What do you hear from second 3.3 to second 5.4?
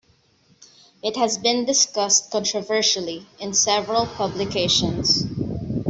in several publications.